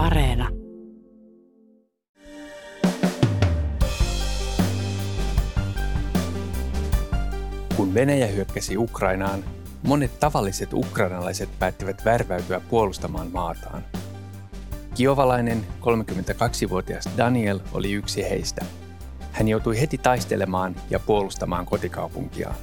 Areena. 0.00 0.48
Kun 7.76 7.94
Venäjä 7.94 8.26
hyökkäsi 8.26 8.76
Ukrainaan, 8.76 9.44
monet 9.82 10.20
tavalliset 10.20 10.72
ukrainalaiset 10.72 11.48
päättivät 11.58 12.04
värväytyä 12.04 12.60
puolustamaan 12.60 13.30
maataan. 13.32 13.84
Kiovalainen 14.94 15.66
32-vuotias 15.80 17.08
Daniel 17.16 17.60
oli 17.72 17.92
yksi 17.92 18.22
heistä. 18.22 18.64
Hän 19.32 19.48
joutui 19.48 19.80
heti 19.80 19.98
taistelemaan 19.98 20.76
ja 20.90 20.98
puolustamaan 20.98 21.66
kotikaupunkiaan. 21.66 22.56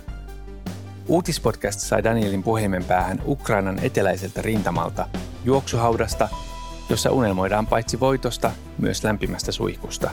Uutispodcast 1.08 1.80
sai 1.80 2.04
Danielin 2.04 2.44
puhelimen 2.44 2.84
päähän 2.84 3.22
Ukrainan 3.26 3.80
eteläiseltä 3.80 4.42
rintamalta, 4.42 5.08
juoksuhaudasta, 5.46 6.30
jossa 6.90 7.12
unelmoidaan 7.12 7.68
paitsi 7.68 8.00
voitosta, 8.00 8.52
myös 8.78 9.04
lämpimästä 9.04 9.52
suihkusta. 9.52 10.12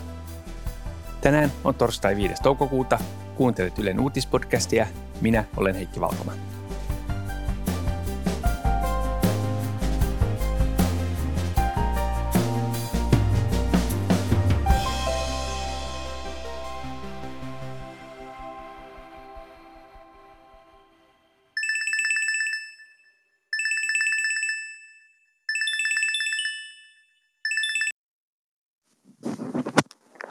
Tänään 1.21 1.53
on 1.65 1.75
torstai 1.75 2.17
5. 2.17 2.35
toukokuuta. 2.43 2.99
Kuuntelet 3.35 3.79
Ylen 3.79 4.01
uutispodcastia. 4.01 4.87
Minä 5.21 5.45
olen 5.57 5.75
Heikki 5.75 6.01
Valkomaa. 6.01 6.35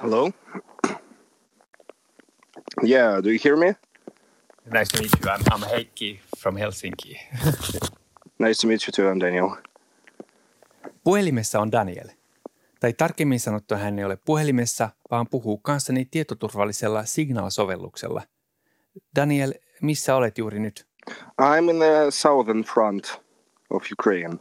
Hello? 0.04 0.32
Yeah, 2.84 3.24
do 3.24 3.30
you 3.30 3.40
hear 3.44 3.56
me? 3.56 3.76
Nice 4.66 4.90
to 4.90 5.02
meet 5.02 5.12
you. 5.22 5.32
I'm, 5.32 5.42
I'm 5.54 5.64
Heikki 5.70 6.20
from 6.38 6.58
Helsinki. 6.58 7.18
Nice 8.38 8.62
to 8.62 8.68
meet 8.68 8.86
you 8.86 8.92
too, 8.92 9.08
I'm 9.10 9.20
Daniel. 9.20 9.50
Puhelimessa 11.04 11.60
on 11.60 11.72
Daniel. 11.72 12.10
Tai 12.80 12.94
tarkemmin 12.94 13.40
sanottuna 13.40 13.80
hän 13.82 14.00
ei 14.00 14.06
ole 14.06 14.18
puhelimessa, 14.26 14.90
vaan 15.12 15.28
puhuu 15.28 15.58
kanssani 15.58 16.06
tietoturvallisella 16.06 17.06
Signal-sovelluksella. 17.06 18.22
Daniel, 19.16 19.54
missä 19.82 20.16
olet 20.16 20.38
juuri 20.38 20.60
nyt? 20.60 20.88
I'm 21.42 21.70
in 21.70 21.78
the 21.80 22.06
southern 22.10 22.64
front 22.64 23.22
of 23.70 23.84
Ukraine. 24.00 24.34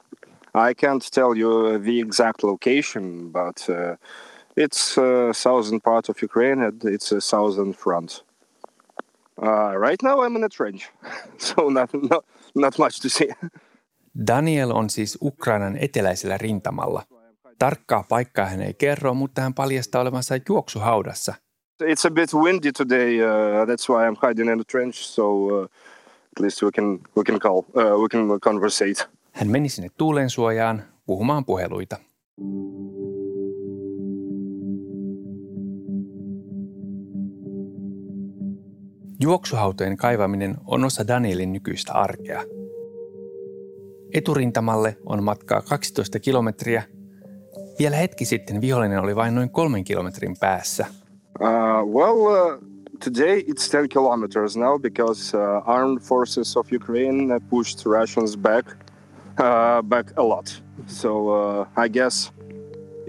I 0.55 0.75
can't 0.87 1.11
tell 1.15 1.37
you 1.37 1.79
the 1.79 2.01
exact 2.01 2.43
location, 2.43 3.33
but 3.33 3.69
uh, 3.69 3.99
it's 4.57 4.99
a 4.99 5.33
southern 5.33 5.81
part 5.81 6.09
of 6.09 6.17
Ukraine 6.23 6.63
and 6.63 6.85
it's 6.85 7.13
a 7.13 7.21
southern 7.21 7.73
front. 7.73 8.25
Uh, 9.43 9.75
right 9.81 10.03
now 10.03 10.23
I'm 10.23 10.37
in 10.37 10.45
a 10.45 10.49
trench, 10.49 10.91
so 11.39 11.69
not, 11.71 11.91
not, 11.95 12.25
not 12.55 12.79
much 12.79 13.01
to 13.01 13.09
see. 13.09 13.29
Daniel 14.27 14.71
on 14.71 14.91
siis 14.91 15.19
Ukrainan 15.23 15.77
eteläisellä 15.77 16.39
rintamalla. 16.39 17.03
Tarkkaa 17.59 18.05
paikkaa 18.09 18.47
hän 18.47 18.63
ei 18.63 18.75
kerro, 18.75 19.15
mutta 19.15 19.41
hän 19.43 19.55
paljastaa 19.55 20.01
olevansa 20.01 20.35
juoksuhaudassa. 20.49 21.35
It's 21.83 22.07
a 22.07 22.11
bit 22.11 22.35
windy 22.35 22.73
today, 22.73 23.21
uh, 23.21 23.67
that's 23.67 23.89
why 23.89 24.07
I'm 24.07 24.29
hiding 24.29 24.51
in 24.51 24.59
the 24.59 24.65
trench, 24.65 24.97
so 24.97 25.47
uh, 25.47 25.65
at 25.65 26.41
least 26.41 26.63
we 26.63 26.71
can, 26.71 26.99
we 27.17 27.25
can 27.25 27.41
call, 27.41 27.59
uh, 27.59 28.01
we 28.03 28.09
can 28.09 28.41
conversate. 28.41 29.09
Hän 29.33 29.49
meni 29.49 29.69
sinne 29.69 29.91
tuulen 29.99 30.31
suojaan 30.31 30.83
puhumaan 31.07 31.45
puheluita. 31.45 31.97
Juoksuhautojen 39.23 39.97
kaivaminen 39.97 40.55
on 40.67 40.85
osa 40.85 41.07
Danielin 41.07 41.53
nykyistä 41.53 41.93
arkea. 41.93 42.43
Eturintamalle 44.15 44.97
on 45.07 45.23
matkaa 45.23 45.63
12 45.63 46.19
kilometriä. 46.19 46.83
Vielä 47.79 47.97
hetki 47.97 48.25
sitten 48.25 48.61
vihollinen 48.61 48.99
oli 48.99 49.17
vain 49.17 49.35
noin 49.35 49.51
kolmen 49.51 49.85
kilometrin 49.85 50.37
päässä. 50.41 50.87
Uh, 51.41 51.49
well, 51.95 52.17
uh, 52.17 52.59
today 53.05 53.41
it's 53.41 53.71
10 53.71 53.89
kilometers 53.89 54.57
now 54.57 54.81
because 54.81 55.37
uh, 55.37 55.69
armed 55.69 56.01
forces 56.03 56.57
of 56.57 56.67
Ukraine 56.73 57.41
pushed 57.51 57.87
Russians 58.01 58.37
back, 58.37 58.67
uh, 58.69 59.83
back 59.89 60.13
a 60.19 60.29
lot. 60.29 60.63
So 60.87 61.09
uh, 61.29 61.85
I 61.85 61.89
guess 61.89 62.33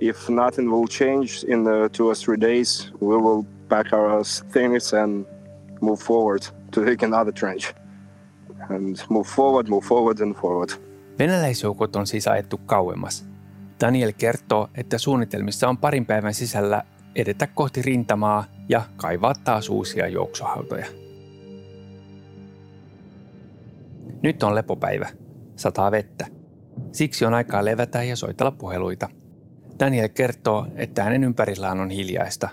if 0.01 0.29
nothing 0.29 0.71
will 0.71 0.87
change 0.87 1.45
in 1.47 1.67
uh, 1.67 1.89
two 1.89 2.07
or 2.07 2.15
three 2.15 2.37
days, 2.37 2.91
we 3.01 3.17
will 3.17 3.45
pack 3.69 3.93
our 3.93 4.23
things 4.53 4.93
and 4.93 5.25
move 5.83 6.03
forward 6.03 6.41
to 6.71 6.81
take 6.81 7.05
another 7.05 7.33
trench. 7.33 7.75
And 8.69 8.95
move 9.09 9.29
forward, 9.35 9.67
move 9.67 9.87
forward 9.87 10.19
and 10.19 10.35
forward. 10.35 10.69
Venäläisjoukot 11.19 11.95
on 11.95 12.07
siis 12.07 12.27
ajettu 12.27 12.57
kauemmas. 12.57 13.25
Daniel 13.81 14.13
kertoo, 14.17 14.69
että 14.75 14.97
suunnitelmissa 14.97 15.69
on 15.69 15.77
parin 15.77 16.05
päivän 16.05 16.33
sisällä 16.33 16.83
edetä 17.15 17.47
kohti 17.47 17.81
rintamaa 17.81 18.45
ja 18.69 18.81
kaivaa 18.95 19.33
taas 19.43 19.69
uusia 19.69 20.07
juoksuhautoja. 20.07 20.85
Nyt 24.21 24.43
on 24.43 24.55
lepopäivä. 24.55 25.09
Sataa 25.55 25.91
vettä. 25.91 26.27
Siksi 26.91 27.25
on 27.25 27.33
aikaa 27.33 27.65
levätä 27.65 28.03
ja 28.03 28.15
soitella 28.15 28.51
puheluita. 28.51 29.09
Daniel 29.79 30.09
kertoo, 30.09 30.67
että 30.75 31.03
hänen 31.03 31.23
ympärillään 31.23 31.79
on 31.79 31.89
hiljaista. 31.89 32.49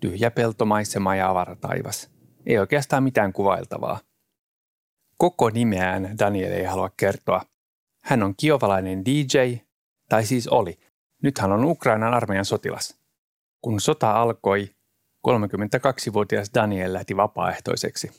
Tyhjä 0.00 0.30
peltomaisema 0.30 1.16
ja 1.16 1.30
avara 1.30 1.56
taivas. 1.56 2.17
Ei 2.48 2.58
oikeastaan 2.58 3.02
mitään 3.02 3.32
kuvailtavaa. 3.32 3.98
Koko 5.18 5.50
nimeään 5.50 6.18
Daniel 6.18 6.52
ei 6.52 6.64
halua 6.64 6.90
kertoa. 6.96 7.42
Hän 8.02 8.22
on 8.22 8.34
kiovalainen 8.36 9.04
DJ, 9.04 9.54
tai 10.08 10.24
siis 10.24 10.48
oli. 10.48 10.78
Nyt 11.22 11.38
hän 11.38 11.52
on 11.52 11.64
Ukrainan 11.64 12.14
armeijan 12.14 12.44
sotilas. 12.44 12.98
Kun 13.62 13.80
sota 13.80 14.12
alkoi, 14.22 14.70
32-vuotias 15.28 16.50
Daniel 16.54 16.92
lähti 16.92 17.16
vapaaehtoiseksi. 17.16 18.10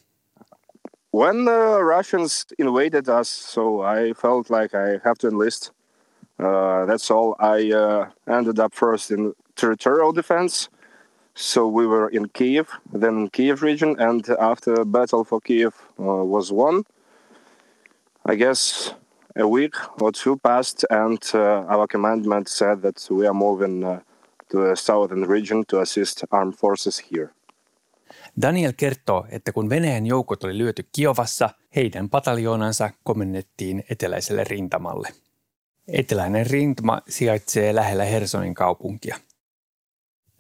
When 1.16 1.46
the 1.46 1.82
Russians 1.98 2.46
invaded 2.60 3.06
us, 3.20 3.54
so 3.54 3.82
I 3.82 4.14
felt 4.14 4.50
like 4.50 4.78
I 4.78 5.00
have 5.06 5.16
to 5.22 5.28
enlist. 5.28 5.70
Uh, 6.40 6.86
that's 6.88 7.12
all. 7.12 7.34
I 7.40 7.74
uh, 7.74 8.38
ended 8.38 8.60
up 8.60 8.74
first 8.76 9.12
in 9.12 9.34
territorial 9.62 10.16
defense. 10.16 10.70
So 11.36 11.68
we 11.68 11.88
were 11.88 12.10
in 12.10 12.30
Kiev, 12.30 12.68
then 13.02 13.30
Kiev 13.30 13.62
region, 13.62 13.96
and 14.00 14.30
after 14.40 14.86
battle 14.86 15.24
for 15.24 15.40
Kiev 15.42 15.74
uh, 16.00 16.04
was 16.04 16.52
won, 16.52 16.84
I 18.32 18.36
guess 18.36 18.94
a 19.40 19.48
week 19.48 19.76
or 20.02 20.12
two 20.24 20.38
passed, 20.38 20.84
and 20.90 21.18
uh, 21.34 21.74
our 21.74 21.88
commandment 21.88 22.48
said 22.48 22.82
that 22.82 23.08
we 23.12 23.28
are 23.28 23.34
moving 23.34 23.84
uh, 23.84 24.00
to 24.52 24.58
the 24.58 24.76
southern 24.76 25.30
region 25.30 25.64
to 25.68 25.80
assist 25.80 26.24
armed 26.32 26.56
forces 26.56 27.02
here. 27.12 27.30
Daniel 28.42 28.74
kertoo, 28.78 29.26
että 29.30 29.52
kun 29.52 29.70
Venäjän 29.70 30.06
joukot 30.06 30.44
oli 30.44 30.58
lyöty 30.58 30.86
Kiovassa, 30.96 31.50
heidän 31.76 32.10
pataljoonansa 32.10 32.90
komennettiin 33.04 33.84
eteläiselle 33.90 34.44
rintamalle. 34.44 35.10
Eteläinen 35.88 36.46
rintama 36.46 37.02
sijaitsee 37.10 37.76
lähellä 37.76 38.04
Hersonin 38.04 38.54
kaupunkia. 38.54 39.18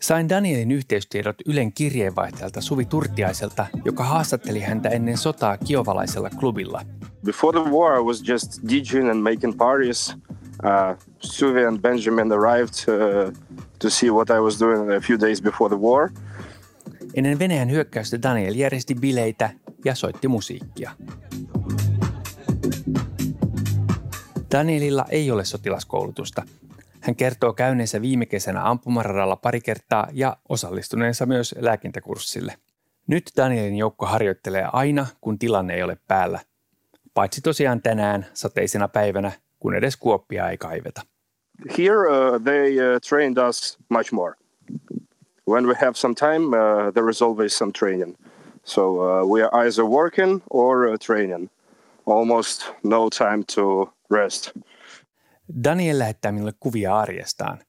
Sain 0.01 0.29
Danielin 0.29 0.71
yhteystiedot 0.71 1.35
Ylen 1.45 1.73
kirjeenvaihtajalta 1.73 2.61
Suvi 2.61 2.85
Turtiaiselta, 2.85 3.67
joka 3.85 4.03
haastatteli 4.03 4.59
häntä 4.59 4.89
ennen 4.89 5.17
sotaa 5.17 5.57
kiovalaisella 5.57 6.29
klubilla. 6.29 6.81
Before 7.25 7.61
the 7.61 7.71
war, 7.71 7.99
I 7.99 8.03
was 8.03 8.27
just 8.27 8.51
DJing 8.69 9.09
and 9.09 9.21
making 9.33 9.57
parties. 9.57 10.15
Uh, 10.63 10.97
Suvi 11.19 11.65
and 11.65 11.79
Benjamin 11.79 12.31
arrived 12.31 12.73
uh, 12.87 13.33
to 13.79 13.89
see 13.89 14.09
what 14.09 14.29
I 14.29 14.39
was 14.39 14.59
doing 14.59 14.91
a 14.91 14.99
few 14.99 15.19
days 15.21 15.41
before 15.41 15.75
the 15.75 15.81
war. 15.81 16.09
Ennen 17.13 17.39
Venäjän 17.39 17.71
hyökkäystä 17.71 18.21
Daniel 18.21 18.55
järjesti 18.55 18.95
bileitä 18.95 19.49
ja 19.85 19.95
soitti 19.95 20.27
musiikkia. 20.27 20.91
Danielilla 24.51 25.05
ei 25.09 25.31
ole 25.31 25.45
sotilaskoulutusta. 25.45 26.43
Hän 27.01 27.15
kertoo 27.15 27.53
käyneensä 27.53 28.01
viime 28.01 28.25
kesänä 28.25 28.69
ampumaradalla 28.69 29.35
pari 29.35 29.61
kertaa 29.61 30.07
ja 30.13 30.37
osallistuneensa 30.49 31.25
myös 31.25 31.55
lääkintäkurssille. 31.59 32.53
Nyt 33.07 33.31
Danielin 33.37 33.77
joukko 33.77 34.05
harjoittelee 34.05 34.65
aina, 34.73 35.07
kun 35.21 35.39
tilanne 35.39 35.73
ei 35.73 35.83
ole 35.83 35.97
päällä. 36.07 36.39
Paitsi 37.13 37.41
tosiaan 37.41 37.81
tänään 37.81 38.25
sateisena 38.33 38.87
päivänä, 38.87 39.31
kun 39.59 39.75
edes 39.75 39.97
kuoppia 39.97 40.49
ei 40.49 40.57
kaiveta. 40.57 41.01
Here 41.77 42.07
uh, 42.09 42.41
they 42.43 42.77
uh, 42.77 42.99
trained 43.09 43.37
us 43.49 43.77
much 43.89 44.13
more. 44.13 44.33
When 45.47 45.67
we 45.67 45.75
have 45.81 45.93
some 45.93 46.15
time, 46.15 46.45
uh, 46.45 46.93
there 46.93 47.09
is 47.09 47.21
always 47.21 47.57
some 47.57 47.71
training. 47.71 48.15
So 48.63 48.81
uh, 48.81 49.25
we 49.25 49.43
are 49.43 49.65
either 49.65 49.85
working 49.85 50.41
or 50.49 50.87
uh, 50.87 50.97
training. 50.97 51.49
Almost 52.05 52.73
no 52.83 53.09
time 53.09 53.43
to 53.55 53.89
rest. 54.09 54.51
Daniel 55.63 55.99
lähettää 55.99 56.31
minulle 56.31 56.53
kuvia 56.59 56.97
arjestaan. 56.99 57.59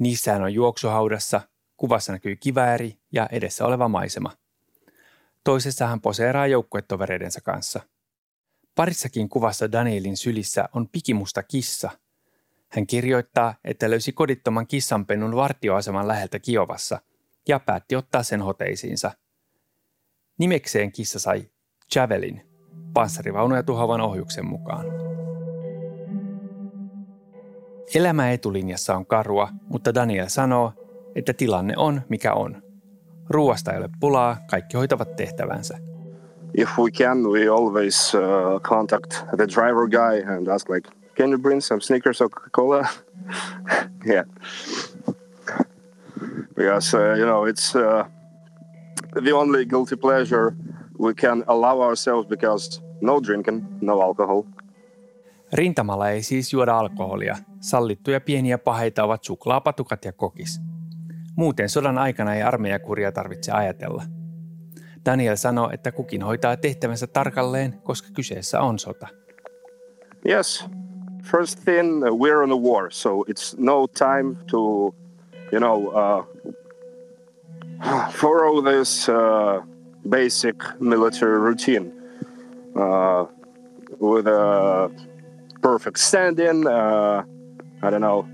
Niissä 0.00 0.32
hän 0.32 0.42
on 0.42 0.54
juoksuhaudassa, 0.54 1.40
kuvassa 1.76 2.12
näkyy 2.12 2.36
kivääri 2.36 2.98
ja 3.12 3.28
edessä 3.32 3.66
oleva 3.66 3.88
maisema. 3.88 4.32
Toisessa 5.44 5.86
hän 5.86 6.00
poseeraa 6.00 6.46
joukkuetovereidensa 6.46 7.40
kanssa. 7.40 7.80
Parissakin 8.74 9.28
kuvassa 9.28 9.72
Danielin 9.72 10.16
sylissä 10.16 10.68
on 10.74 10.88
pikimusta 10.88 11.42
kissa. 11.42 11.90
Hän 12.68 12.86
kirjoittaa, 12.86 13.54
että 13.64 13.90
löysi 13.90 14.12
kodittoman 14.12 14.66
kissanpennun 14.66 15.36
vartioaseman 15.36 16.08
läheltä 16.08 16.38
Kiovassa 16.38 17.00
ja 17.48 17.60
päätti 17.60 17.96
ottaa 17.96 18.22
sen 18.22 18.42
hoteisiinsa. 18.42 19.10
Nimekseen 20.38 20.92
kissa 20.92 21.18
sai 21.18 21.50
Javelin, 21.94 22.46
panssarivaunuja 22.94 23.62
tuhoavan 23.62 24.00
ohjuksen 24.00 24.46
mukaan. 24.46 25.11
Elämä 27.94 28.30
etulinjassa 28.30 28.96
on 28.96 29.06
karua, 29.06 29.48
mutta 29.68 29.94
Daniel 29.94 30.28
sanoo, 30.28 30.72
että 31.14 31.32
tilanne 31.32 31.74
on 31.76 32.00
mikä 32.08 32.34
on. 32.34 32.62
Ruoasta 33.30 33.72
ei 33.72 33.78
ole 33.78 33.88
pulaa, 34.00 34.36
kaikki 34.50 34.76
hoitavat 34.76 35.16
tehtävänsä. 35.16 35.78
If 36.58 36.78
we 36.78 36.90
can, 36.90 37.30
we 37.30 37.48
always 37.48 38.14
uh, 38.14 38.60
contact 38.60 39.10
the 39.36 39.46
driver 39.48 39.88
guy 39.88 40.34
and 40.36 40.46
ask 40.46 40.68
like, 40.68 40.90
can 41.16 41.30
you 41.30 41.38
bring 41.38 41.60
some 41.60 41.80
sneakers 41.80 42.20
or 42.20 42.28
Coca-Cola? 42.28 42.86
yeah. 44.12 44.24
Because, 46.54 46.94
uh, 46.94 47.16
you 47.18 47.26
know, 47.26 47.46
it's 47.46 47.76
uh, 47.76 48.04
the 49.22 49.32
only 49.32 49.64
guilty 49.64 49.96
pleasure 49.96 50.54
we 50.98 51.14
can 51.14 51.44
allow 51.48 51.80
ourselves 51.80 52.28
because 52.28 52.82
no 53.00 53.20
drinking, 53.20 53.64
no 53.80 54.00
alcohol. 54.00 54.42
Rintamalla 55.52 56.10
ei 56.10 56.22
siis 56.22 56.52
juoda 56.52 56.78
alkoholia, 56.78 57.36
Sallittuja 57.62 58.20
pieniä 58.20 58.58
paheita 58.58 59.04
ovat 59.04 59.24
suklaapatukat 59.24 60.04
ja 60.04 60.12
kokis. 60.12 60.60
Muuten 61.36 61.68
sodan 61.68 61.98
aikana 61.98 62.34
ei 62.34 62.42
armeijakuria 62.42 63.12
tarvitse 63.12 63.52
ajatella. 63.52 64.02
Daniel 65.04 65.36
sanoo, 65.36 65.70
että 65.72 65.92
kukin 65.92 66.22
hoitaa 66.22 66.56
tehtävänsä 66.56 67.06
tarkalleen, 67.06 67.80
koska 67.82 68.08
kyseessä 68.14 68.60
on 68.60 68.78
sota. 68.78 69.08
Yes, 70.28 70.66
first 71.22 71.60
thing, 71.64 72.02
uh, 72.04 72.08
we're 72.08 72.42
on 72.42 72.52
a 72.52 72.56
war, 72.56 72.90
so 72.90 73.24
it's 73.30 73.56
no 73.58 73.86
time 73.86 74.36
to, 74.50 74.58
you 75.52 75.58
know, 75.58 75.86
uh, 75.86 76.26
follow 78.20 78.74
this 78.74 79.08
uh, 79.08 79.66
basic 80.08 80.56
military 80.80 81.38
routine 81.38 81.92
uh, 82.76 83.26
with 84.00 84.26
a 84.28 84.90
perfect 85.60 85.96
standing. 85.96 86.66
uh, 86.66 87.41
I 87.82 87.90
don't 87.90 88.00
know, 88.00 88.28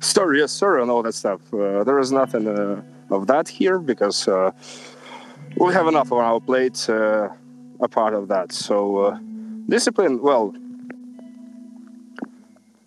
story 0.00 0.46
sir, 0.48 0.80
and 0.80 0.90
all 0.90 1.02
that 1.02 1.14
stuff. 1.14 1.40
Uh, 1.52 1.84
there 1.84 1.98
is 1.98 2.10
nothing 2.10 2.48
uh, 2.48 2.82
of 3.10 3.26
that 3.28 3.48
here 3.48 3.78
because 3.78 4.28
uh, 4.28 4.50
we 5.56 5.72
have 5.72 5.86
enough 5.86 6.10
on 6.12 6.24
our 6.24 6.40
plate 6.40 6.88
uh, 6.88 7.28
a 7.80 7.88
part 7.88 8.14
of 8.14 8.28
that. 8.28 8.52
So 8.52 8.96
uh, 8.98 9.18
discipline, 9.68 10.20
well, 10.20 10.54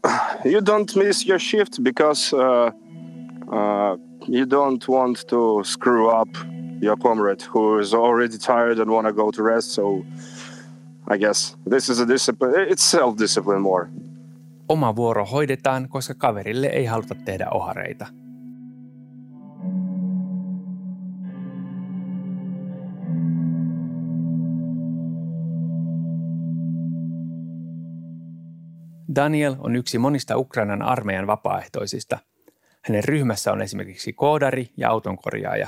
you 0.45 0.61
don't 0.61 0.93
miss 0.95 1.25
your 1.25 1.39
shift 1.39 1.83
because 1.83 2.33
uh, 2.33 2.71
uh, 3.51 3.97
you 4.27 4.45
don't 4.45 4.85
want 4.87 5.27
to 5.29 5.61
screw 5.63 6.09
up 6.09 6.29
your 6.81 6.97
comrade 6.97 7.41
who 7.41 7.79
is 7.79 7.93
already 7.93 8.37
tired 8.37 8.79
and 8.79 8.91
want 8.91 9.07
to 9.07 9.13
go 9.13 9.31
to 9.31 9.41
rest. 9.41 9.71
So 9.71 10.05
I 11.07 11.17
guess 11.17 11.55
this 11.65 11.89
is 11.89 11.99
a 11.99 12.05
discipline. 12.05 12.53
It's 12.69 12.83
self-discipline 12.83 13.61
more. 13.61 13.89
oma 14.69 14.95
vuoro 14.95 15.25
hoidetaan, 15.25 15.89
koska 15.89 16.13
kaverille 16.13 16.67
ei 16.67 16.85
haluta 16.85 17.15
tehdä 17.15 17.47
ohareita. 17.49 18.07
Daniel 29.15 29.55
on 29.59 29.75
yksi 29.75 29.97
monista 29.97 30.37
Ukrainan 30.37 30.81
armeijan 30.81 31.27
vapaaehtoisista. 31.27 32.19
Hänen 32.83 33.03
ryhmässä 33.03 33.51
on 33.51 33.61
esimerkiksi 33.61 34.13
koodari 34.13 34.69
ja 34.77 34.89
autonkorjaaja. 34.89 35.67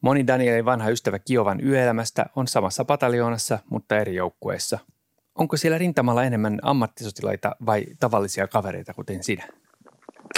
Moni 0.00 0.26
Danielin 0.26 0.64
vanha 0.64 0.88
ystävä 0.88 1.18
Kiovan 1.18 1.64
yöelämästä 1.64 2.26
on 2.36 2.48
samassa 2.48 2.84
pataljoonassa, 2.84 3.58
mutta 3.70 3.98
eri 3.98 4.14
joukkueessa– 4.14 4.78
onko 5.40 5.56
siellä 5.56 5.78
rintamalla 5.78 6.24
enemmän 6.24 6.58
ammattisotilaita 6.62 7.56
vai 7.66 7.86
tavallisia 8.00 8.48
kavereita 8.48 8.94
kuten 8.94 9.24
sinä? 9.24 9.48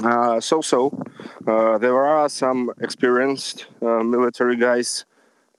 Uh, 0.04 0.10
so 0.40 0.62
so. 0.62 0.86
Uh, 0.86 1.80
there 1.80 1.98
are 1.98 2.28
some 2.28 2.72
experienced 2.84 3.66
uh, 3.82 4.04
military 4.04 4.56
guys 4.56 5.06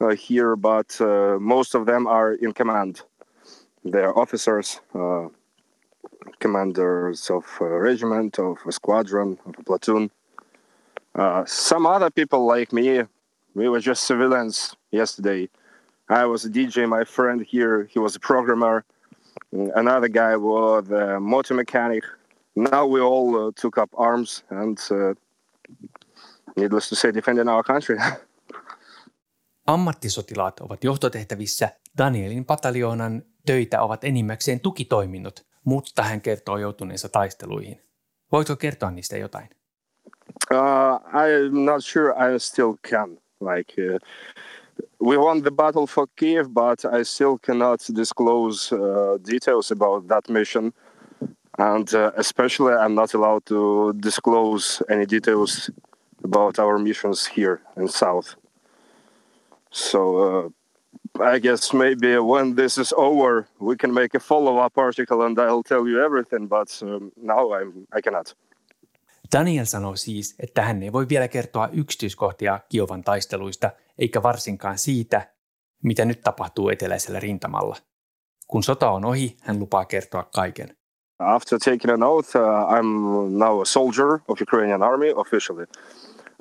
uh, 0.02 0.08
here, 0.30 0.56
but 0.58 0.88
uh, 1.02 1.40
most 1.40 1.76
of 1.76 1.86
them 1.86 2.08
are 2.08 2.38
in 2.42 2.54
command. 2.54 2.96
They 3.92 4.04
are 4.04 4.14
officers, 4.16 4.82
uh, 4.96 5.30
commanders 6.40 7.32
of 7.32 7.46
a 7.62 7.80
regiment, 7.80 8.40
of 8.40 8.58
a 8.68 8.72
squadron, 8.72 9.38
of 9.46 9.56
a 9.60 9.64
platoon. 9.64 10.10
Uh, 11.16 11.44
some 11.46 11.90
other 11.96 12.10
people 12.10 12.58
like 12.60 12.76
me, 12.76 13.04
we 13.56 13.70
were 13.70 13.82
just 13.82 14.04
civilians 14.04 14.76
yesterday. 14.92 15.50
I 16.10 16.26
was 16.26 16.46
a 16.46 16.50
DJ, 16.50 16.88
my 16.88 17.06
friend 17.06 17.46
here, 17.52 17.88
he 17.94 18.00
was 18.00 18.16
a 18.16 18.20
programmer. 18.20 18.84
Another 19.76 20.10
guy 20.10 20.36
was 20.36 20.92
a 20.92 21.20
motor 21.20 21.56
mechanic. 21.56 22.04
Now 22.56 22.86
we 22.86 23.02
all 23.02 23.36
uh, 23.36 23.52
took 23.62 23.78
up 23.78 23.90
arms 23.98 24.46
and, 24.50 24.78
uh, 24.92 25.14
needless 26.56 26.90
to 26.90 26.96
say, 26.96 27.14
defending 27.14 27.50
our 27.50 27.64
country. 27.64 27.98
Ammattisotilaat 29.68 30.60
ovat 30.60 30.84
johtotehtävissä. 30.84 31.70
Danielin 31.98 32.46
pataljoonan 32.46 33.24
töitä 33.46 33.82
ovat 33.82 34.04
enimmäkseen 34.04 34.60
tukitoiminnot, 34.60 35.46
mutta 35.66 36.04
hän 36.04 36.22
kertoo 36.22 36.58
joutuneensa 36.58 37.10
taisteluihin. 37.10 37.82
Voitko 38.32 38.56
kertoa 38.56 38.92
niistä 38.92 39.18
jotain? 39.18 39.50
Uh, 40.52 40.60
I'm 41.00 41.66
not 41.66 41.84
sure 41.84 42.36
I 42.36 42.40
still 42.40 42.74
can. 42.90 43.18
Like, 43.42 43.74
uh, 43.94 44.00
we 45.00 45.18
won 45.18 45.42
the 45.42 45.52
battle 45.52 45.88
for 45.88 46.08
Kiev, 46.16 46.54
but 46.54 46.86
I 46.86 47.04
still 47.04 47.38
cannot 47.38 47.80
disclose 47.94 48.72
uh, 48.72 49.18
details 49.22 49.72
about 49.72 50.08
that 50.08 50.30
mission. 50.30 50.74
And 51.58 51.94
uh, 51.94 52.12
especially, 52.16 52.74
I'm 52.74 52.96
not 52.96 53.14
allowed 53.14 53.46
to 53.48 53.94
disclose 53.94 54.82
any 54.90 55.06
details 55.06 55.70
about 56.24 56.58
our 56.58 56.80
missions 56.80 57.28
here 57.28 57.62
in 57.76 57.88
South. 57.88 58.36
So, 59.72 60.02
uh, 60.18 60.50
I 61.22 61.38
guess 61.40 61.74
maybe 61.74 62.18
when 62.18 62.56
this 62.56 62.78
is 62.78 62.94
over, 62.98 63.48
we 63.60 63.76
can 63.76 63.94
make 63.94 64.16
a 64.16 64.20
follow 64.20 64.58
up 64.58 64.78
article 64.78 65.22
and 65.22 65.38
I'll 65.38 65.64
tell 65.64 65.88
you 65.88 66.02
everything, 66.04 66.48
but 66.48 66.80
um, 66.82 67.12
now 67.22 67.54
I'm, 67.54 67.88
I 67.92 68.02
cannot. 68.02 68.34
Daniel 69.34 69.66
sanoi 69.66 69.98
siis, 69.98 70.36
että 70.40 70.62
hän 70.62 70.84
ei 70.84 70.92
voi 70.92 71.10
vielä 71.10 71.28
kertoa 71.28 71.70
yksityiskohtia 71.72 72.60
Kiovan 72.70 73.04
taisteluista, 73.04 73.72
eikä 73.98 74.24
varsinkaan 74.24 74.78
siitä, 74.78 75.28
mitä 75.84 76.06
nyt 76.06 76.22
tapahtuu 76.22 76.70
eteläisellä 76.70 77.20
rintamalla. 77.20 77.76
Kun 78.48 78.64
sota 78.64 78.92
on 78.92 79.06
ohi, 79.06 79.38
hän 79.42 79.60
lupaa 79.60 79.86
kertoa 79.86 80.24
kaiken. 80.24 80.78
After 81.20 81.60
taking 81.60 81.94
an 81.94 82.04
oath, 82.04 82.36
uh, 82.36 82.42
I'm 82.42 83.30
now 83.38 83.62
a 83.62 83.66
soldier 83.66 84.20
of 84.28 84.42
Ukrainian 84.42 84.84
army 84.84 85.14
officially. 85.16 85.66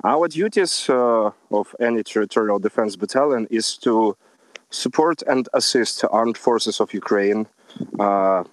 Our 0.03 0.27
duties 0.41 0.87
uh, 0.89 1.59
of 1.59 1.67
any 1.81 2.03
territorial 2.03 2.59
defense 2.63 2.97
battalion 2.99 3.47
is 3.49 3.79
to 3.79 4.17
support 4.71 5.21
and 5.27 5.45
assist 5.53 6.03
armed 6.11 6.37
forces 6.37 6.81
of 6.81 6.89
Ukraine, 6.93 7.45
uh, 7.99 8.43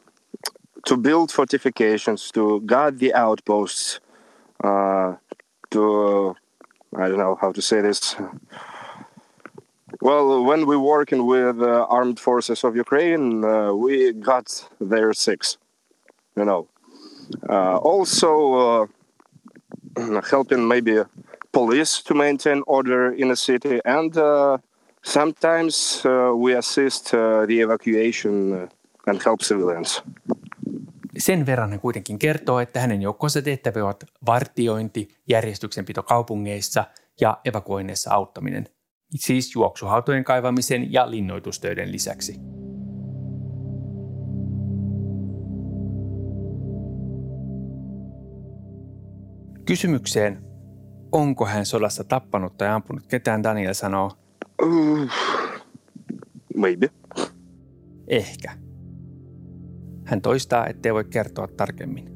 to 0.87 0.97
build 0.97 1.33
fortifications, 1.33 2.31
to 2.33 2.61
guard 2.61 2.99
the 2.99 3.13
outposts, 3.15 4.01
uh, 4.63 5.17
to 5.71 6.35
I 6.97 7.09
don't 7.09 7.19
know 7.19 7.39
how 7.41 7.53
to 7.53 7.63
say 7.63 7.81
this. 7.81 8.17
Well, 10.03 10.43
when 10.45 10.67
we 10.67 10.77
working 10.77 11.27
with 11.27 11.61
uh, 11.61 11.87
armed 11.89 12.19
forces 12.19 12.65
of 12.65 12.75
Ukraine, 12.75 13.45
uh, 13.45 13.73
we 13.75 14.13
got 14.13 14.69
their 14.81 15.13
six, 15.13 15.59
you 16.37 16.45
know. 16.45 16.69
Uh, 17.49 17.77
also 17.77 18.89
uh, 19.97 20.21
helping 20.31 20.67
maybe 20.67 21.03
police 21.53 22.03
to 22.03 22.15
maintain 22.15 22.63
order 22.67 23.13
in 23.13 23.31
a 23.31 23.37
city, 23.37 23.81
and 23.85 24.17
uh, 24.17 24.59
sometimes 25.03 26.03
uh, 26.05 26.33
we 26.35 26.55
assist 26.55 27.13
the 27.13 27.61
evacuation 27.61 28.69
and 29.07 29.23
help 29.23 29.43
civilians. 29.43 30.03
Sen 31.21 31.47
verran 31.47 31.71
hän 31.71 31.81
kuitenkin 31.81 32.19
kertoo, 32.19 32.61
että 32.61 32.81
hänen 32.81 33.03
joukkonsa 33.03 33.43
tehtävät 33.43 33.83
ovat 33.83 34.05
vartiointi, 34.27 35.09
järjestyksenpito 35.29 36.03
kaupungeissa 36.03 36.85
ja 37.21 37.41
evakuoinneissa 37.45 38.15
auttaminen, 38.15 38.69
siis 39.15 39.55
juoksuhautojen 39.55 40.25
kaivamisen 40.25 40.93
ja 40.93 41.11
linnoitustöiden 41.11 41.93
lisäksi. 41.93 42.41
Kysymykseen, 49.65 50.45
onko 51.13 51.47
hän 51.47 51.67
sodassa 51.67 52.05
tappanut 52.05 52.57
tai 52.57 52.69
ampunut 52.69 53.07
ketään, 53.07 53.43
Daniel 53.43 53.75
sanoo. 53.75 54.13
Maybe. 56.57 56.91
Ehkä. 58.09 58.70
Hän 60.11 60.23
toistaa, 60.23 60.67
ettei 60.67 60.95
voi 60.95 61.05
kertoa 61.05 61.49
tarkemmin. 61.57 62.11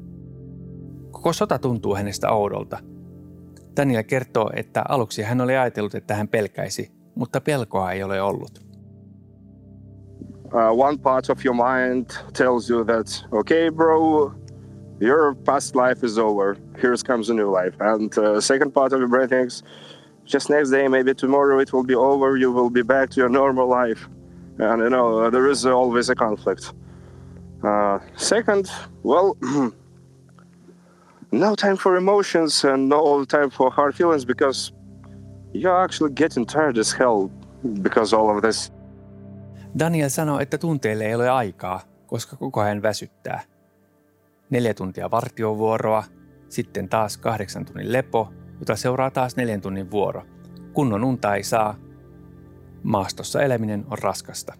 Koko 1.11 1.33
sota 1.33 1.59
tuntuu 1.59 1.95
hänestä 1.95 2.31
oudolta. 2.31 2.79
Daniel 3.77 4.03
kertoo, 4.03 4.49
että 4.55 4.83
aluksi 4.89 5.21
hän 5.21 5.41
oli 5.41 5.57
ajatellut, 5.57 5.95
että 5.95 6.15
hän 6.15 6.27
pelkäisi, 6.27 6.91
mutta 7.15 7.41
pelkoa 7.41 7.91
ei 7.91 8.03
ole 8.03 8.21
ollut. 8.21 8.65
Uh, 10.45 10.85
one 10.85 10.97
part 10.97 11.29
of 11.29 11.45
your 11.45 11.55
mind 11.55 12.05
tells 12.33 12.69
you 12.69 12.85
that, 12.85 13.25
okay, 13.31 13.71
bro, 13.71 14.31
your 15.01 15.35
past 15.45 15.75
life 15.75 16.05
is 16.05 16.17
over. 16.17 16.55
Here 16.83 16.95
comes 17.07 17.29
a 17.29 17.33
new 17.33 17.51
life. 17.51 17.77
And 17.79 18.17
uh, 18.17 18.39
second 18.41 18.71
part 18.71 18.93
of 18.93 18.99
your 18.99 19.09
brain 19.09 19.29
thinks, 19.29 19.63
just 20.25 20.49
next 20.49 20.71
day, 20.71 20.87
maybe 20.87 21.13
tomorrow, 21.13 21.59
it 21.59 21.73
will 21.73 21.85
be 21.85 21.95
over. 21.95 22.37
You 22.37 22.51
will 22.51 22.69
be 22.69 22.83
back 22.83 23.09
to 23.09 23.21
your 23.21 23.29
normal 23.29 23.69
life. 23.69 24.09
And 24.59 24.81
you 24.81 24.89
know, 24.89 25.29
there 25.29 25.51
is 25.51 25.65
always 25.65 26.09
a 26.09 26.15
conflict. 26.15 26.73
Uh, 27.65 27.99
second, 28.15 28.65
well, 29.03 29.33
no 31.31 31.55
time 31.55 31.77
for 31.77 31.97
emotions 31.97 32.65
and 32.65 32.89
no 32.89 33.25
time 33.25 33.49
for 33.49 33.71
hard 33.71 33.95
feelings 33.95 34.25
because 34.25 34.73
you're 35.53 35.83
actually 35.83 36.13
getting 36.13 36.45
tired 36.45 36.77
as 36.77 36.97
hell 36.99 37.29
because 37.81 38.15
all 38.15 38.29
of 38.29 38.43
this. 38.43 38.71
Daniel 39.79 40.09
sanoo, 40.09 40.39
että 40.39 40.57
tunteille 40.57 41.05
ei 41.05 41.15
ole 41.15 41.29
aikaa, 41.29 41.81
koska 42.07 42.35
koko 42.35 42.61
ajan 42.61 42.81
väsyttää. 42.81 43.41
Neljä 44.49 44.73
tuntia 44.73 45.11
vartiovuoroa, 45.11 46.03
sitten 46.49 46.89
taas 46.89 47.17
kahdeksan 47.17 47.65
tunnin 47.65 47.91
lepo, 47.91 48.33
jota 48.59 48.75
seuraa 48.75 49.11
taas 49.11 49.35
neljän 49.35 49.61
tunnin 49.61 49.91
vuoro. 49.91 50.23
Kunnon 50.73 51.03
unta 51.03 51.35
ei 51.35 51.43
saa. 51.43 51.75
Maastossa 52.83 53.41
eläminen 53.41 53.85
on 53.91 53.97
raskasta. 53.99 54.53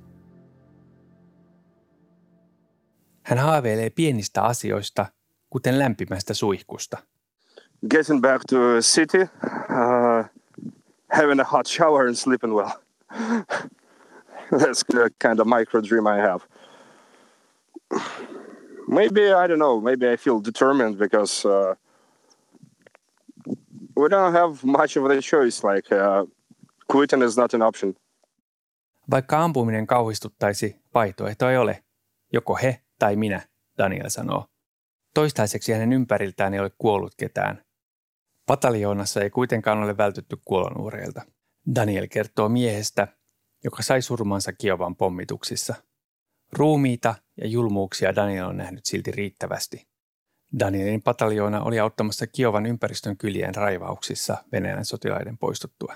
Hän 3.25 3.39
haaveilee 3.39 3.89
pienistä 3.89 4.41
asioista, 4.41 5.05
kuten 5.49 5.79
lämpimästä 5.79 6.33
suihkusta. 6.33 6.97
Getting 7.89 8.21
back 8.21 8.43
to 8.49 8.55
a 8.77 8.81
city, 8.81 9.21
uh, 9.21 10.25
having 11.11 11.41
a 11.41 11.43
hot 11.43 11.67
shower 11.67 12.07
and 12.07 12.15
sleeping 12.15 12.53
well. 12.53 12.71
That's 14.59 14.83
the 14.93 15.09
kind 15.21 15.39
of 15.39 15.47
micro 15.47 15.81
dream 15.81 16.05
I 16.07 16.21
have. 16.21 16.39
Maybe, 18.87 19.21
I 19.21 19.47
don't 19.47 19.59
know, 19.59 19.81
maybe 19.81 20.13
I 20.13 20.17
feel 20.17 20.39
determined 20.45 20.97
because 20.97 21.47
uh, 21.47 21.75
we 23.97 24.09
don't 24.09 24.33
have 24.33 24.63
much 24.63 24.97
of 24.97 25.05
a 25.05 25.21
choice. 25.21 25.63
Like, 25.63 25.91
uh, 25.91 26.25
quitting 26.87 27.23
is 27.23 27.37
not 27.37 27.53
an 27.53 27.61
option. 27.61 27.95
Vaikka 29.11 29.43
ampuminen 29.43 29.87
kauhistuttaisi, 29.87 30.75
vaihtoehto 30.93 31.49
ei 31.49 31.57
ole. 31.57 31.83
Joko 32.33 32.55
he 32.55 32.84
tai 32.99 33.15
minä, 33.15 33.41
Daniel 33.77 34.09
sanoo. 34.09 34.45
Toistaiseksi 35.13 35.71
hänen 35.73 35.93
ympäriltään 35.93 36.53
ei 36.53 36.59
ole 36.59 36.71
kuollut 36.77 37.15
ketään. 37.17 37.65
Pataljoonassa 38.45 39.21
ei 39.21 39.29
kuitenkaan 39.29 39.83
ole 39.83 39.97
vältytty 39.97 40.37
kuolonuhreilta. 40.45 41.21
Daniel 41.75 42.07
kertoo 42.07 42.49
miehestä, 42.49 43.07
joka 43.63 43.83
sai 43.83 44.01
surmansa 44.01 44.53
Kiovan 44.53 44.95
pommituksissa. 44.95 45.75
Ruumiita 46.53 47.15
ja 47.41 47.47
julmuuksia 47.47 48.15
Daniel 48.15 48.47
on 48.47 48.57
nähnyt 48.57 48.85
silti 48.85 49.11
riittävästi. 49.11 49.87
Danielin 50.59 51.01
pataljoona 51.01 51.63
oli 51.63 51.79
auttamassa 51.79 52.27
Kiovan 52.27 52.65
ympäristön 52.65 53.17
kylien 53.17 53.55
raivauksissa 53.55 54.37
Venäjän 54.51 54.85
sotilaiden 54.85 55.37
poistuttua. 55.37 55.95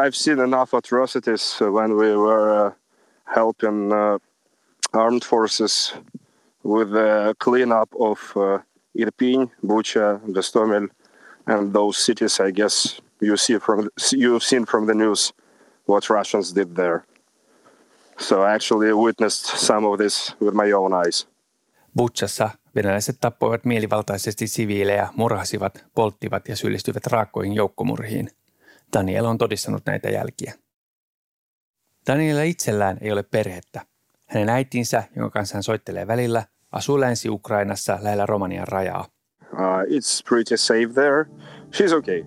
I've 0.00 0.12
seen 0.12 0.40
enough 0.40 0.74
atrocities 0.74 1.60
when 1.60 1.96
we 1.96 2.16
were 2.16 2.66
uh, 2.66 2.72
helping 3.36 3.92
uh, 3.92 4.20
armed 4.92 5.22
forces 5.30 5.94
with 6.64 6.90
the 6.90 7.34
cleanup 7.38 7.88
of 8.00 8.32
uh, 8.36 8.58
Irpin, 8.98 9.50
Bucha, 9.66 10.20
Gostomel, 10.32 10.88
and 11.46 11.72
those 11.72 12.04
cities. 12.04 12.40
I 12.40 12.52
guess 12.52 13.00
you 13.20 13.36
see 13.36 13.58
from 13.58 13.88
you've 14.12 14.44
seen 14.44 14.66
from 14.66 14.86
the 14.86 14.94
news 14.94 15.32
what 15.86 16.10
Russians 16.10 16.54
did 16.54 16.74
there. 16.74 17.04
So 18.18 18.42
I 18.42 18.54
actually 18.54 18.92
witnessed 18.92 19.46
some 19.46 19.86
of 19.86 19.98
this 19.98 20.34
with 20.40 20.54
my 20.54 20.72
own 20.72 20.92
eyes. 21.06 21.28
Butchassa 21.96 22.50
venäläiset 22.74 23.16
tappoivat 23.20 23.64
mielivaltaisesti 23.64 24.46
siviilejä, 24.46 25.08
murhasivat, 25.16 25.84
polttivat 25.94 26.48
ja 26.48 26.56
syyllistyivät 26.56 27.06
raakkoihin 27.06 27.54
joukkomurhiin. 27.54 28.30
Daniel 28.92 29.24
on 29.24 29.38
todistanut 29.38 29.82
näitä 29.86 30.08
jälkiä. 30.10 30.54
Daniela 32.06 32.42
itsellään 32.42 32.98
ei 33.00 33.12
ole 33.12 33.22
perhettä. 33.22 33.86
Hänen 34.34 34.48
äitinsä, 34.48 35.02
jonka 35.16 35.30
kanssa 35.30 35.54
hän 35.54 35.62
soittelee 35.62 36.06
välillä, 36.06 36.44
asuu 36.72 37.00
Länsi-Ukrainassa 37.00 37.98
lähellä 38.02 38.26
Romanian 38.26 38.68
rajaa. 38.68 39.04
Uh, 39.52 39.58
it's 39.88 40.28
pretty 40.28 40.56
safe 40.56 40.88
there. 40.94 41.24
She's 41.70 41.96
okay. 41.96 42.24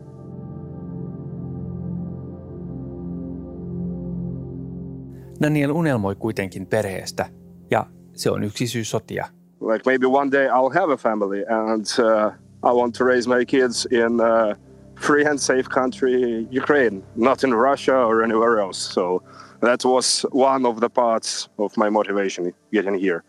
Daniel 5.41 5.71
unelmoi 5.71 6.15
kuitenkin 6.15 6.67
perheestä, 6.67 7.29
ja 7.71 7.85
se 8.13 8.31
on 8.31 8.43
yksi 8.43 8.67
syy 8.67 8.83
sotia. 8.83 9.27
Like 9.61 9.83
maybe 9.85 10.07
one 10.07 10.31
day 10.31 10.47
I'll 10.47 10.73
have 10.73 10.93
a 10.93 10.97
family, 10.97 11.45
and 11.49 11.85
uh, 11.99 12.33
I 12.71 12.73
want 12.73 12.95
to 12.95 13.05
raise 13.05 13.29
my 13.29 13.45
kids 13.45 13.87
in 13.91 14.21
a 14.21 14.55
free 15.01 15.25
and 15.25 15.39
safe 15.39 15.69
country, 15.69 16.47
Ukraine, 16.61 17.01
not 17.15 17.43
in 17.43 17.53
Russia 17.53 18.05
or 18.05 18.23
anywhere 18.23 18.61
else. 18.61 18.93
So 18.93 19.23
that 19.59 19.85
was 19.85 20.25
one 20.33 20.65
of 20.65 20.79
the 20.79 20.89
parts 20.89 21.49
of 21.57 21.77
my 21.77 21.89
motivation 21.89 22.53
getting 22.71 23.01
here. 23.01 23.21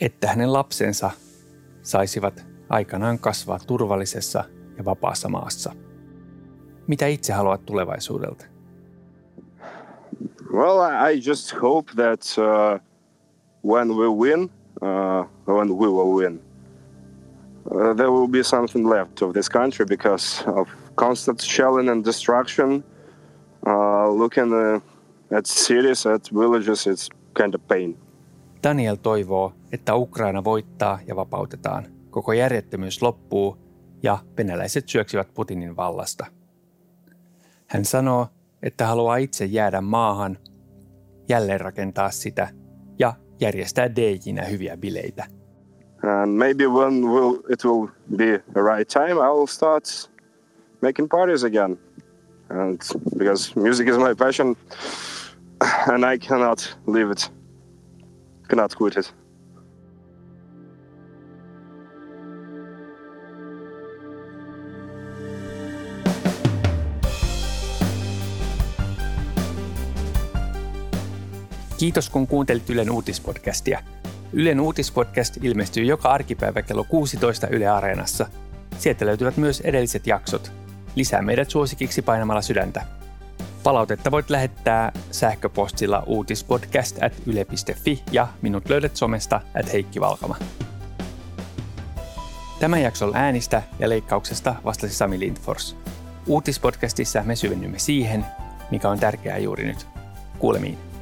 Että 0.00 0.28
hänen 0.28 0.52
lapsensa 0.52 1.10
saisivat 1.82 2.46
aikanaan 2.68 3.18
kasvaa 3.18 3.58
turvallisessa 3.66 4.44
ja 4.78 4.84
vapaassa 4.84 5.28
maassa. 5.28 5.72
Mitä 6.86 7.06
itse 7.06 7.32
haluat 7.32 7.64
tulevaisuudelta? 7.66 8.44
Well, 10.52 10.80
I 11.10 11.20
just 11.26 11.52
hope 11.62 11.92
that 11.96 12.20
uh, 12.38 12.78
when 13.62 13.88
we 13.88 14.08
win, 14.08 14.50
uh, 14.82 15.26
when 15.46 15.68
we 15.68 15.88
will 15.88 16.12
win, 16.16 16.40
uh, 17.70 17.96
there 17.96 18.10
will 18.10 18.28
be 18.28 18.42
something 18.42 18.88
left 18.88 19.22
of 19.22 19.32
this 19.32 19.48
country 19.48 19.86
because 19.86 20.44
of 20.46 20.68
constant 20.94 21.40
shelling 21.40 21.88
and 21.88 22.04
destruction. 22.04 22.84
Uh, 23.66 24.18
looking 24.18 24.52
uh, 24.52 24.80
at 25.38 25.46
cities, 25.46 26.06
at 26.06 26.30
villages, 26.34 26.86
it's 26.86 27.08
kind 27.42 27.54
of 27.54 27.60
pain. 27.68 27.98
Daniel 28.62 28.96
toivoo, 28.96 29.52
että 29.72 29.94
Ukraina 29.94 30.44
voittaa 30.44 30.98
ja 31.06 31.16
vapautetaan. 31.16 31.86
Koko 32.10 32.32
järjettömyys 32.32 33.02
loppuu 33.02 33.56
ja 34.02 34.18
venäläiset 34.38 34.88
syöksivät 34.88 35.34
Putinin 35.34 35.76
vallasta. 35.76 36.26
Hän 37.66 37.84
sanoo, 37.84 38.28
että 38.62 38.86
haluaa 38.86 39.16
itse 39.16 39.44
jäädä 39.44 39.80
maahan, 39.80 40.38
jälleenrakentaa 41.28 42.10
sitä 42.10 42.48
ja 42.98 43.14
järjestää 43.40 43.96
DJinä 43.96 44.44
hyviä 44.44 44.76
bileitä. 44.76 45.24
And 46.02 46.36
maybe 46.38 46.66
when 46.66 47.04
will 47.04 47.34
it 47.52 47.64
will 47.64 47.86
be 48.16 48.42
the 48.52 48.62
right 48.74 48.88
time, 48.88 49.12
I 49.12 49.32
will 49.36 49.46
start 49.46 49.84
making 50.82 51.08
parties 51.08 51.44
again. 51.44 51.78
And 52.50 52.78
because 53.18 53.60
music 53.60 53.88
is 53.88 53.98
my 53.98 54.14
passion, 54.18 54.56
and 55.88 56.14
I 56.14 56.18
cannot 56.18 56.78
leave 56.86 57.12
it, 57.12 57.32
cannot 58.48 58.74
quit 58.80 58.96
it. 58.96 59.14
Kiitos 71.78 72.10
kun 72.10 72.26
kuuntelit 72.26 72.70
Ylen 72.70 72.90
uutispodcastia. 72.90 73.82
Ylen 74.32 74.60
uutispodcast 74.60 75.36
ilmestyy 75.44 75.84
joka 75.84 76.08
arkipäivä 76.08 76.62
kello 76.62 76.84
16 76.84 77.46
Yle 77.46 77.68
Areenassa. 77.68 78.26
Sieltä 78.78 79.06
löytyvät 79.06 79.36
myös 79.36 79.60
edelliset 79.60 80.06
jaksot. 80.06 80.52
Lisää 80.94 81.22
meidät 81.22 81.50
suosikiksi 81.50 82.02
painamalla 82.02 82.42
sydäntä. 82.42 83.03
Palautetta 83.64 84.10
voit 84.10 84.30
lähettää 84.30 84.92
sähköpostilla 85.10 86.02
uutispodcast 86.06 87.02
at 87.02 87.12
yle.fi 87.26 88.02
ja 88.12 88.28
minut 88.42 88.68
löydät 88.68 88.96
somesta 88.96 89.40
at 89.60 89.72
Heikki 89.72 90.00
Valkama. 90.00 90.36
Tämän 92.60 92.82
jakson 92.82 93.16
äänistä 93.16 93.62
ja 93.78 93.88
leikkauksesta 93.88 94.54
vastasi 94.64 94.94
Sami 94.94 95.18
Lindfors. 95.18 95.76
Uutispodcastissa 96.26 97.22
me 97.22 97.36
syvennymme 97.36 97.78
siihen, 97.78 98.26
mikä 98.70 98.88
on 98.88 98.98
tärkeää 98.98 99.38
juuri 99.38 99.64
nyt. 99.64 99.86
Kuulemiin. 100.38 100.93